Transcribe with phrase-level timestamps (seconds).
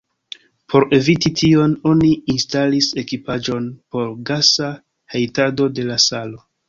[0.73, 3.67] Por eviti tion, oni instalis ekipaĵon
[3.97, 4.71] por gasa
[5.17, 6.43] hejtado de la salo.